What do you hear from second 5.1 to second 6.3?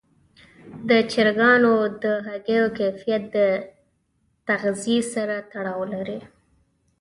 سره تړاو لري.